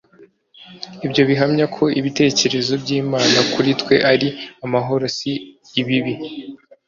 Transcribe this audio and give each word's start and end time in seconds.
Ibyo 1.05 1.21
bihamya 1.29 1.65
ko 1.75 1.83
ibitekerezo 1.99 2.73
by'Imana 2.83 3.39
kuri 3.53 3.69
twe 3.81 3.95
ari 4.11 4.29
“amahoro, 4.65 5.05
si 5.17 5.31
ibibi. 5.81 6.13